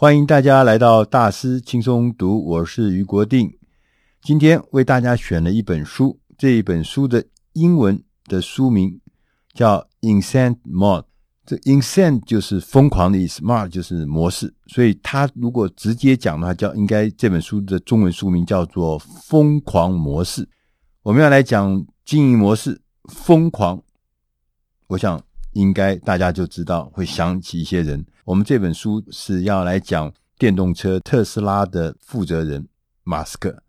[0.00, 3.58] 欢迎大家来到大师轻松读，我是余国定。
[4.22, 8.98] 今天为大家选了一本书，这一本书的英文的书名
[9.52, 11.02] 叫《Insane Mode》。
[11.44, 20.42] 这 “insane” 就是疯狂的意思，“mode” 就是模式，所以它如果直接讲的话，叫应该这本书的中文书名叫做《疯狂模式》。
[21.02, 22.80] 我们要来讲经营模式，
[23.12, 23.82] 疯狂。
[24.86, 25.22] 我想
[25.52, 28.04] 应该大家就知道会想起一些人。
[28.24, 32.68] 我们这本书是要来讲电动车特斯拉的负责人
[33.02, 33.62] 马斯克。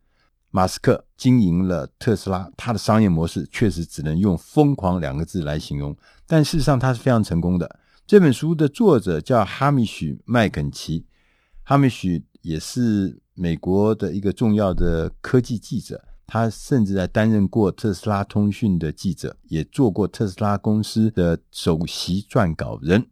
[0.53, 5.95] 马斯克经营了特斯拉，他的商业模式确实只能用“疯狂”两个字来形容，
[6.27, 7.79] 但事实上他是非常成功的。
[8.05, 11.05] 这本书的作者叫哈米许·麦肯齐，
[11.63, 23.05] 哈米许也是美国的一个重要的科技记者，他甚至还担任过特斯拉通讯的记者，也做过特斯拉公司的首席撰稿人。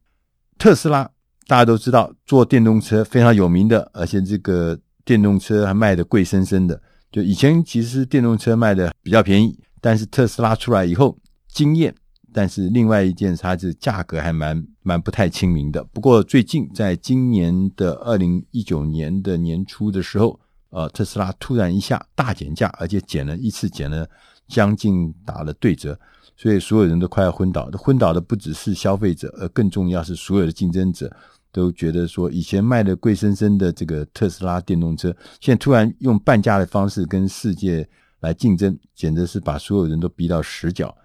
[0.58, 1.12] 特斯拉。
[1.46, 6.80] 大家都知道，做电动车非常有名的，而且这个电动车还卖的贵生生的。
[7.12, 11.18] 就以前其实电动车卖的比较便宜，但是特斯拉出来以后
[11.48, 11.94] 惊艳。
[12.32, 15.84] 但是另外一件，它是价格还蛮蛮不太亲民的。
[15.86, 20.40] 不过最近在今年的二零一九年的年初的时候，
[20.70, 24.08] 呃，特斯拉突然一下大减价，而且减了一次，减了
[24.48, 26.00] 将近打了对折。
[26.38, 31.14] 所以所有人都快要昏倒，昏倒的不只是消费者，而更重要是所有的竞争者。
[31.52, 35.10] 都觉得说，以前卖的贵生生的这个特斯拉电动车，
[35.42, 37.90] 现在突然用半价的方式跟世界
[38.20, 40.96] 来竞争，简直是把所有人都逼到死角。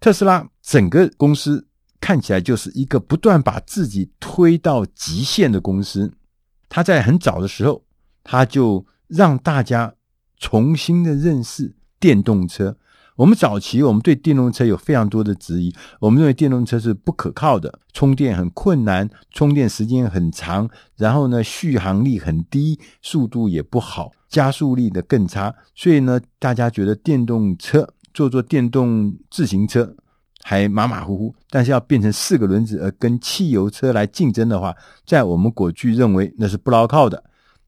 [0.00, 1.62] 特斯拉整个公司
[2.00, 6.10] 看起来就是一个不断把自己推到极限的公司。
[6.70, 7.84] 他在很早的时候，
[8.24, 9.94] 他就让大家
[10.38, 12.76] 重新的认识电动车。
[13.16, 15.74] 我们早期，我们对电动车有非常多的质疑。
[15.98, 20.66] 我们认为电动车是不可靠的，充电很困难，充电时间很长，
[20.96, 25.54] 然后呢，续航力很低，速度也不好，加速力的更差。
[25.74, 29.94] 所以呢，大家觉得电动车做做电动自行车
[30.42, 37.22] 还马马虎虎，但是要变成四个轮子而跟汽油车来竞争的话，在我们过去认为那是不牢靠的。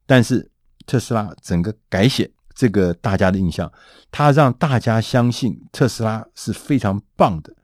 [0.07, 0.51] 但是
[0.87, 2.31] 特斯拉整个改写。
[2.55, 3.73] 这个大家的印象，
[4.11, 7.55] 他让大家相信特斯拉是非常棒的。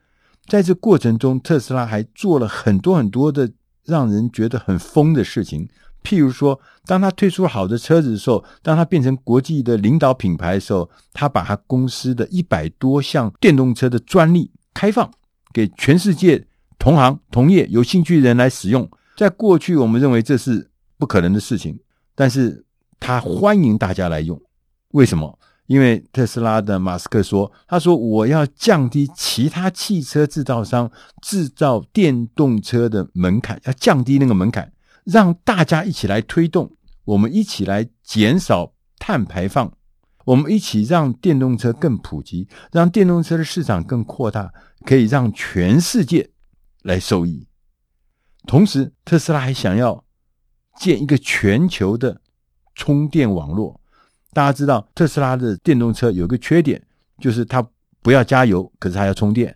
[0.47, 3.51] 在这过程中，特斯拉还做了很多很多的
[3.84, 5.69] 让人觉得很疯的事情。
[6.03, 15.12] 譬如说，当他推出好的车子的时候，当他变成国际的领导品牌的时候，他把他公司的一百多项电动车的专利开放
[15.53, 16.47] 给全世界
[16.79, 18.91] 同行同业有兴趣的人来使用。
[19.19, 21.79] 在过去，我们认为这是不可能的事情，
[22.15, 22.65] 但是
[22.99, 24.41] 他欢迎大家来用。
[24.93, 25.39] 为什么？
[25.67, 34.73] 因为特斯拉的马斯克说：“他说我要降低其他汽车制造商制造电动车的门槛，要降低那个门槛，
[35.05, 39.71] 让大家一起来推动，我们一起来减少碳排放，
[40.25, 44.51] 我们一起让电动车更普及，让电动车的市场更扩大，
[44.87, 46.31] 可以让全世界
[46.83, 47.47] 来受益。
[48.47, 50.03] 同时，特斯拉还想要
[50.81, 52.23] 建一个全球的
[52.78, 53.78] 充电网络。”
[54.33, 56.81] 大家知道特斯拉的电动车有个缺点，
[57.19, 57.66] 就是它
[58.00, 59.55] 不要加油，可是它要充电。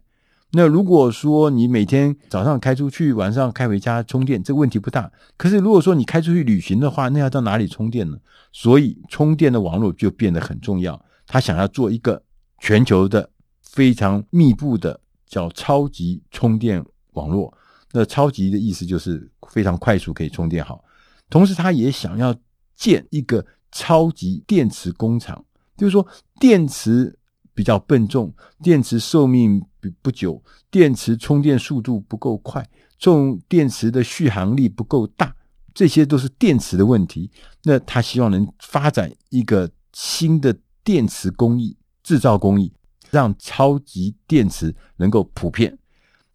[0.55, 5.11] 那如果说你每天早上开出去，晚上开回家充电，这问题不大。
[5.37, 8.19] 可是如果说你开出去旅行的话，那要到哪里充电呢？
[8.53, 11.03] 所以充电的网络就变得很重要。
[11.27, 12.23] 他想要做一个
[12.59, 13.31] 全球的
[13.63, 17.57] 非常密布的叫超级充电网络。
[17.93, 20.85] 那超级的意思就是非常快速可以充电好。
[21.31, 22.35] 同时，他也想要
[22.77, 23.45] 建一个。
[23.75, 25.43] 超级电池工厂，
[25.79, 26.07] 就是说
[26.39, 27.19] 电池
[27.55, 28.31] 比较笨重，
[28.63, 32.69] 电池寿命不不久，电池充电速度不够快，
[32.99, 35.35] 重电池的续航力不够大，
[35.73, 37.31] 这些都是电池的问题。
[37.63, 42.75] 那他希望能发展一个新的电池工艺、制造工艺，
[43.11, 45.79] 让超级电池能够普遍。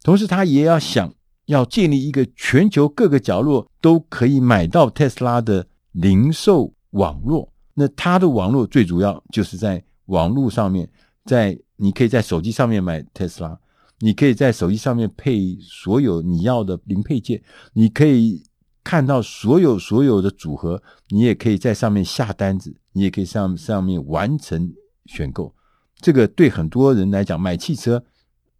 [0.02, 1.14] 同时，他也要想
[1.46, 5.68] 要建立一个全球各个角落都可以买到特斯拉的
[6.00, 6.72] 零售。
[6.92, 10.88] 网络，那它的网络最主要就是在网络上面，
[11.26, 13.60] 在你可以在手机上面买特斯拉，
[13.98, 17.42] 你可以在手机上面配所有你要的零配件，
[17.74, 18.42] 你可以
[18.82, 24.72] 看到所有所有的组合，你也可以在上面下单子，你也可以上上面完成
[25.04, 25.54] 选购。
[26.00, 28.02] 这个对很多人来讲，买汽车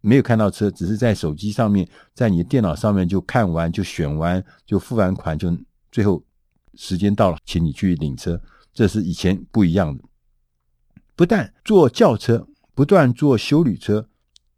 [0.01, 5.51] 没有看到车，只是在手机上面，在你的电脑上面就看完就选完就付完款就
[5.91, 6.23] 最后。
[6.79, 8.41] 时间到了，请你去领车。
[8.73, 10.03] 这是以前不一样的。
[11.13, 14.07] 不但做轿车，不断做修旅车，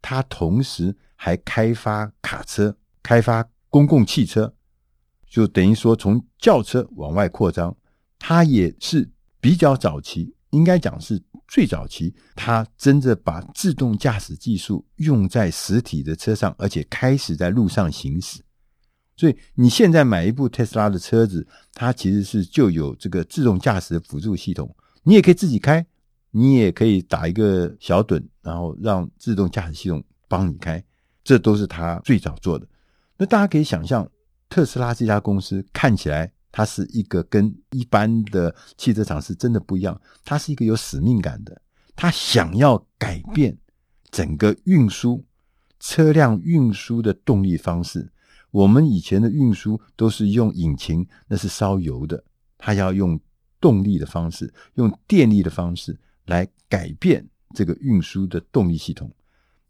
[0.04, 4.54] 他同时还开发卡车、开发公共汽车。
[5.28, 7.76] 就等于说从轿车往外扩张，
[8.20, 9.10] 它也是
[9.40, 18.44] 比较早期，应该讲是最早期，它真的把自动驾驶技术用在实体的车上，而且开始在路上行驶。
[19.22, 21.46] 所以你现在买一部特斯拉的车子，
[21.76, 25.86] 它其实是就有这个自动驾驶的辅助系统，你也可以自己开，
[26.32, 30.84] 你也可以打一个小盹，然后让自动驾驶系统帮你开，
[31.24, 32.68] 这都是它最早做的。
[33.16, 34.10] 那大家可以想象，
[34.50, 41.62] 特斯拉这家公司看起来，它是一个跟一般的汽车厂是真的不一样，它是一个有使命感的，
[41.96, 43.56] 它想要改变
[44.10, 45.24] 整个运输
[45.80, 48.12] 车辆运输的动力方式。
[48.52, 52.22] 我们以前的运输都是用引擎，那是烧油的。
[52.58, 53.20] 它要用
[53.60, 57.26] 动力的方式，用电力的方式来改变
[57.56, 59.10] 这个运输的动力系统。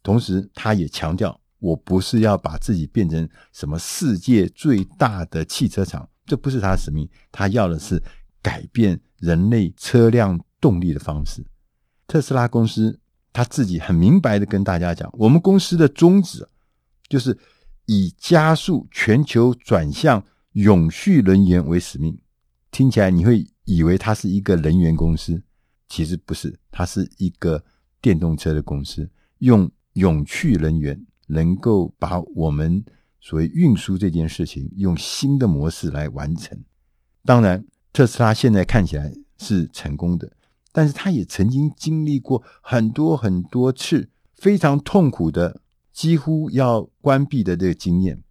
[0.01, 7.07] 同时，他也强调，我不是要把自己变成什么世界最大的汽车厂，这不是他的使命。
[7.31, 8.01] 他要的是
[8.41, 11.45] 改变人类车辆动力的方式。
[12.07, 12.99] 特斯拉公司
[13.31, 16.45] 他自己很明白的跟大家讲，我们公司的宗旨
[17.07, 17.37] 就是。
[17.93, 20.23] 以加速全球转向
[20.53, 22.17] 永续能源为使命，
[22.71, 25.43] 听起来你会以为它是一个能源公司，
[25.89, 27.61] 其实不是，它是一个
[28.01, 29.09] 电动车的公司，
[29.39, 32.81] 用永续能源能够把我们
[33.19, 36.57] 所谓运输这件事情用新的模式来完成。
[37.25, 40.31] 当然，特斯拉现在看起来是成功的，
[40.71, 45.60] 但是它也曾经经历过很多很多次非常痛苦的。
[45.93, 48.23] 几乎要关闭的这个经验，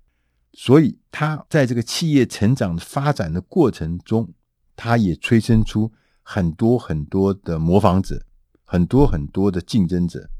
[0.52, 4.32] 所以他在这个企业成长发展的过程中，
[4.74, 5.92] 他也催生出
[6.22, 8.24] 很多很多的模仿者，
[8.64, 10.30] 很多很多的竞争者。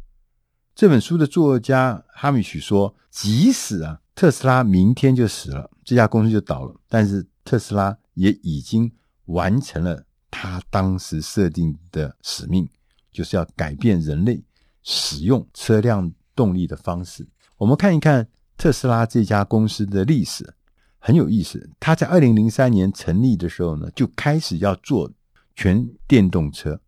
[0.75, 8.91] 这本书的作家哈米许说：“即使啊，特斯拉明天就死了，这家公司就倒了，但是特斯拉也已经
[9.27, 12.67] 完成了他当时设定的使命，
[13.13, 14.43] 就是要改变人类
[14.83, 20.55] 使用车辆。”动力的方式，我们看一看特斯拉这家公司的历史，
[20.99, 21.71] 很有意思。
[21.79, 25.11] 他在二零零三年成立的时候呢，就开始要做
[25.55, 26.81] 全电动车。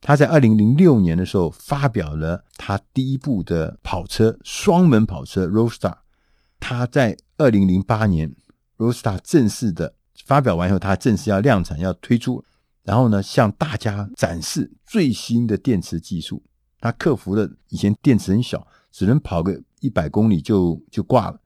[0.00, 5.94] 他在二零零六年的时候发表了他第一部的跑车——双门跑车 Roadster。
[6.60, 8.32] 他在二零零八年
[8.76, 9.94] Roadster 正式的
[10.24, 12.44] 发表完以后，他正式要量产要推出，
[12.84, 16.42] 然后呢，向大家展示最新的电池技术。
[16.80, 18.64] 他克服了以前电池很小。
[18.90, 21.40] 只能跑个一百公里就就挂了，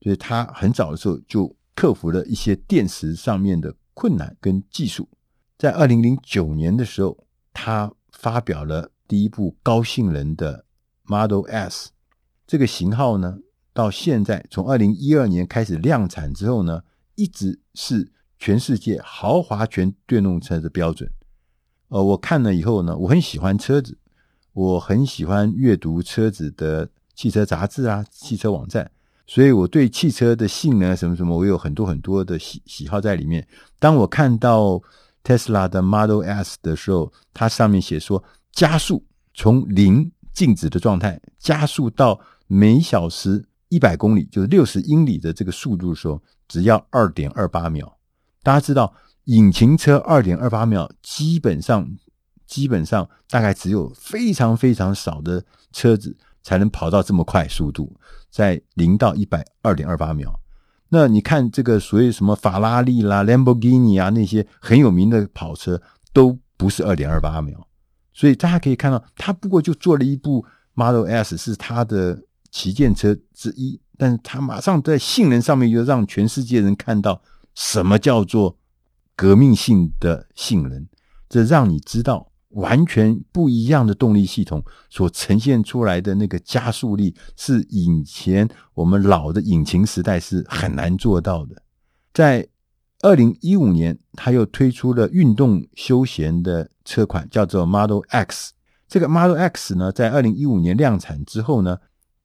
[0.00, 5.08] 所以他很早的时候就克服了一些电池上面的困难跟技术。
[5.56, 10.64] 在二零零九年的时候，他发表了第一部高性能的
[11.04, 11.90] Model S。
[12.46, 13.38] 这个型号呢，
[13.72, 16.82] 到现在从二零一二年开始量产之后呢，
[17.14, 21.10] 一直是全世界豪华全电动车的标准。
[21.88, 23.98] 呃，我看了以后呢，我很喜欢车子。
[24.52, 28.90] 我很喜欢阅读车子的汽车杂志啊，汽车网站，
[29.26, 33.46] 所以我对汽车的性能什么什么，我有很多很多的喜喜好在里面。
[33.78, 34.82] 当我看到
[35.22, 39.04] Tesla 的 Model S 的时候，它上面写说，加速
[39.34, 42.18] 从零静止的状态加速到
[42.48, 47.96] 每小时一百公里，就是六十英里的这个速度的时候，只要二点二八秒。
[48.42, 48.92] 大家知道，
[49.26, 51.88] 引擎车二点二八秒基本上。
[52.50, 55.40] 基本上大概只有非常非常少的
[55.70, 57.96] 车子才能跑到这么快速度，
[58.28, 60.38] 在零到一百二点二八秒。
[60.88, 65.80] 那你看这个所谓什么法拉利啦、兰博基尼啊那些很有名的跑车
[66.12, 67.68] 都不是二点二八秒。
[68.12, 77.22] 所以大家可以看到，他不过就做了一部 Model S 是他的旗舰车之一，但是他马上在性能上面又让全世界人看到
[77.54, 78.58] 什么叫做
[79.14, 80.88] 革命性的性能，
[81.28, 82.29] 这让你知道。
[82.50, 91.62] 完全不一样的动力系统所呈现出来的那个加速力，是以前我们老的引擎时代是很难做到的。
[92.12, 92.48] 在
[93.02, 98.52] 二零一五年，他又推出了运动休闲的车款，叫做 Model X。
[98.88, 101.78] 这个 Model X 呢，在二零一五年量产之后呢，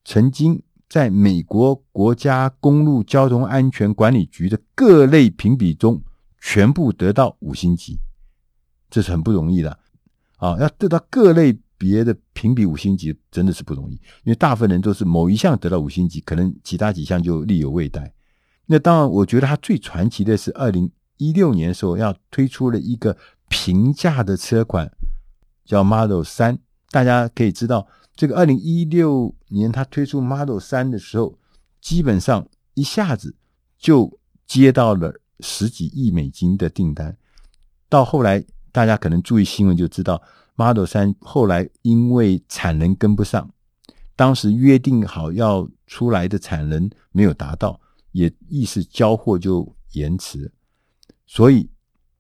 [0.04, 6.02] 曾经在美国国家公路交通安全管理局的各类评比中，
[6.42, 8.00] 全部得到五星级，
[8.90, 9.80] 这是很不容易的。
[10.38, 13.94] 啊，要得到各类别的评比五星级，真的是不容易。
[14.24, 18.14] 因为大部分人都是某一项得到五星级，可能其他几项就力有未逮。
[18.66, 23.16] 那当然，我觉得它最传奇的是二零一六年的时候，要推出了一个
[23.48, 24.92] 平价的车款，
[25.64, 26.58] 叫 Model 3。
[26.90, 31.38] 大家可以知道，这个二零一六年它推出 Model 3的时候，
[31.80, 33.36] 基本上一下子
[33.78, 37.16] 就接到了十几亿美金的订单。
[37.88, 38.44] 到后来，
[38.76, 40.22] 大家可能注意新闻就知道
[40.56, 43.50] ，Model 3后来因为产能跟不上，
[44.18, 47.80] 当时约定好要出来的产能没有达到，
[48.12, 50.52] 也意思交货就延迟。
[51.26, 51.70] 所以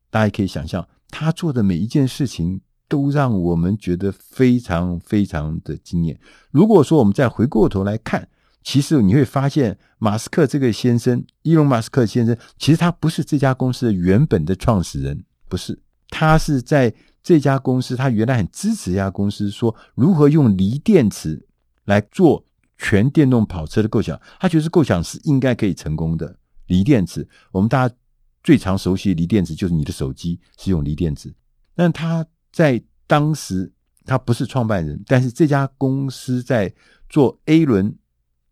[0.09, 6.17] 大家可以想象，他做的每一件事情都让我们觉得非常非常的惊艳。
[6.51, 8.29] 如果说我们再回过头来看，
[8.63, 15.25] 其实你会发现，马斯克这个先生，伊隆马斯克先生，其实他不是这家公司的原本的创始人。
[15.49, 15.77] 不是，
[16.17, 21.45] 他是在这家公司，他原来很支持这家公司，说如何用锂电池
[21.83, 22.45] 来做
[22.77, 26.39] 全电动跑车的构想，他觉得构想是应该可以成功的。
[26.67, 27.93] 锂电池，我们大家
[28.41, 31.35] 最常熟悉的锂电池就是你的手机是用锂电池，
[31.75, 33.69] 但他在当时
[34.05, 36.73] 他不是创办人，但是这家公司在
[37.09, 37.93] 做 A 轮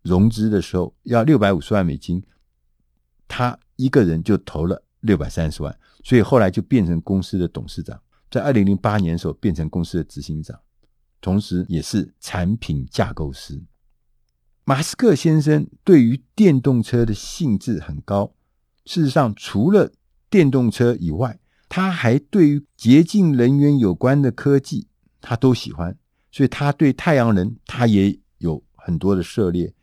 [0.02, 2.22] 融资的时候要六百五十万美金，
[3.26, 5.74] 他一个人就投了六百三十万。
[6.04, 10.56] 所以后来就变成公司的董事长，在二零零八年的时候变成公司的执行长，
[11.20, 13.60] 同时也是产品架构师。
[14.66, 18.34] 马斯克先生对于电动车的兴致很高，
[18.84, 19.92] 事实上除了
[20.28, 24.88] 电动车以外，他还对于洁净能源有关的科技
[25.20, 25.96] 他都喜欢，
[26.30, 29.74] 所以他对太阳能他也有很多的涉猎。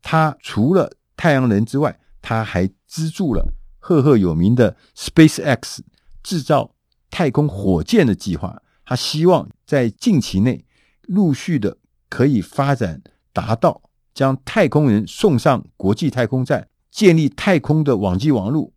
[0.00, 3.55] 他除了太阳能之外，他还资助了。
[3.86, 5.78] 赫赫有名的 SpaceX
[6.20, 6.74] 制造
[7.08, 10.64] 太空火箭的计划，他希望在近期内
[11.02, 11.78] 陆续的
[12.08, 13.00] 可以发展，
[13.32, 13.80] 达到
[14.12, 18.72] 将太空人送上国际太空站，建立太空的网际网络，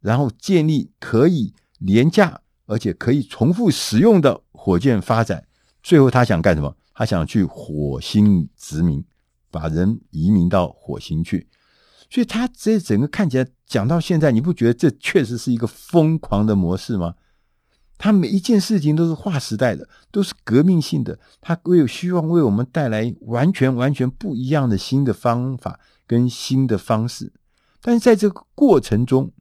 [0.00, 5.46] 然后建立可以廉价而且可以重复使用的火箭发展。
[5.82, 6.74] 最后，他想干什么？
[6.94, 9.04] 他想去火星殖民，
[9.50, 11.46] 把人移民到火星去。
[12.14, 17.16] 所以，他这整个看起来讲到现在，你不觉得这确实是一个疯狂的模式吗？
[17.98, 21.18] 他每一件事情都是划时代的，都是革命性的。
[21.40, 27.32] 他会有希望为我们带来完全完全不一样的新的方法跟新的方式。
[27.80, 29.32] 但是在这个过程中，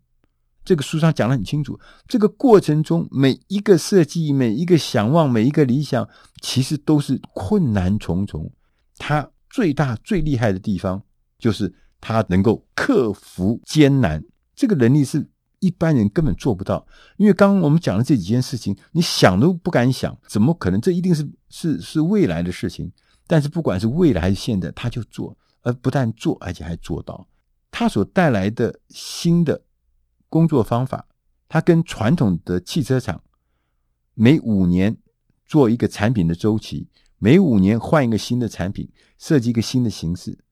[0.65, 6.09] 这个书上讲得很清楚，这个过程中每一个设计、每一个想望、每一个理想，
[6.41, 8.51] 其实都是困难重重。
[8.97, 11.03] 他最大最厉害的地方
[11.37, 11.75] 就是。
[12.05, 14.21] 他能够克服艰难，
[14.53, 15.25] 这个能力是
[15.59, 16.85] 一般人根本做不到。
[17.15, 20.81] 因为刚刚我们讲的这几件事情，你想都不敢想，怎么可能？
[20.81, 22.91] 这一定是是是未来的事情。
[23.25, 27.25] 但是不管是未来还是现在，他就做，而不但做，而且还做到。
[27.71, 29.63] 他所带来的新的
[30.27, 31.07] 工作方法，
[31.47, 33.23] 他跟传统的汽车厂
[34.13, 34.97] 每五年
[35.45, 40.42] 做一个产品的周期，每五年换一个新的产品，设计一个新的形式。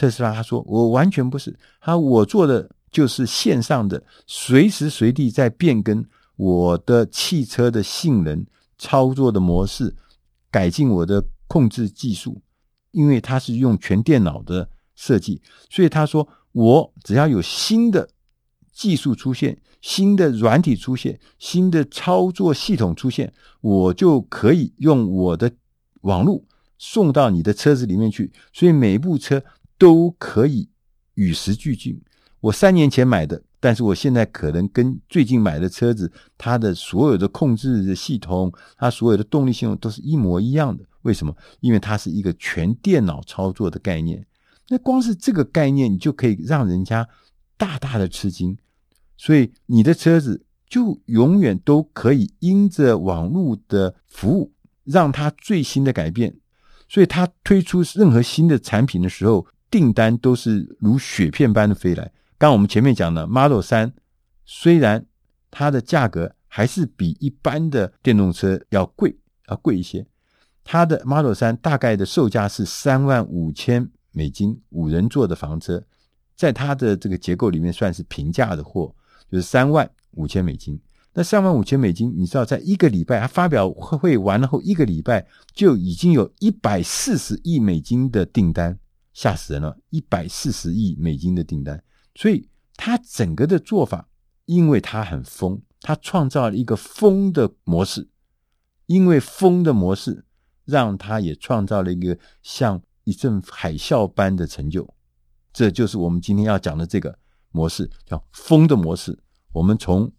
[0.00, 6.02] 特斯拉他说：“我完全不是，他我做的就是线上的，随时随地在变更
[6.36, 8.46] 我的汽车的性能、
[8.78, 9.94] 操作的模式，
[10.50, 12.40] 改进我的控制技术。
[12.92, 14.66] 因为他是用全电脑的
[14.96, 18.08] 设计，所以他说我只要有新的
[18.72, 23.30] 技术出现、新的软体出现、新的操作系统出现，
[23.60, 25.52] 我就可以用我的
[26.00, 26.42] 网络
[26.78, 28.32] 送到你的车子里面去。
[28.54, 29.42] 所以每一部车。”
[29.80, 30.68] 都可以
[31.14, 31.98] 与时俱进。
[32.40, 40.84] 我三年前买的，但是我现在可能跟最近买的车子，它的所有的控制的系统，它所有的动力系统都是一模一样的。
[41.00, 41.34] 为什么？
[41.60, 44.26] 因为它是一个全电脑操作的概念。
[44.68, 47.08] 那光是这个概念，你就可以让人家
[47.56, 48.58] 大大的吃惊。
[49.16, 54.52] 所以你的车子就永远都可以因着网络的服务，
[54.84, 56.36] 让它最新的改变。
[56.86, 62.10] 所以它推出任何新的产品的时候，订单都是如雪片般的飞来。
[62.36, 63.92] 刚我们前面讲的 Model 3，
[64.44, 65.06] 虽然
[65.50, 69.16] 它的价格还是比一般的电动车要贵，
[69.48, 70.06] 要贵一些。
[70.64, 75.82] 它的 Model 3大概的售价是三万五千美金，五人座的房车，
[76.34, 78.94] 在它的这个结构里面算是平价的货，
[79.30, 80.80] 就是三万五千美金。
[81.12, 88.78] 那三万五千美金，你知道，在一个礼拜，它发表会完了后一个礼拜，就已经有一百四十亿美金的订单。
[89.12, 89.78] 吓死人了！
[89.90, 91.82] 一百四十亿美金的订单，
[92.14, 94.08] 所以他整个的做法，
[94.44, 98.08] 因为他很疯，他创造了一个疯的模式，
[98.86, 100.24] 因为疯的模式，
[100.64, 104.94] 让他也创造了一个像一阵海啸般的成就。
[105.52, 107.18] 这就是我们今天要讲的这个
[107.50, 109.18] 模式，叫疯的模式。
[109.52, 110.12] 我们从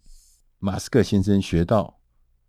[0.58, 1.98] 马斯克先生学到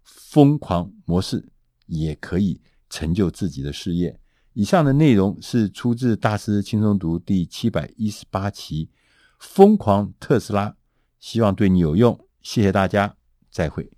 [0.03, 1.49] 疯狂模式，
[1.85, 4.19] 也可以成就自己的事业。
[4.53, 8.85] 以上的内容是出自《大师轻松读》第七百一十八期
[9.39, 10.75] 《疯狂特斯拉，
[11.19, 12.19] 希望对你有用。
[12.41, 13.15] 谢谢大家，
[13.49, 13.89] 再会。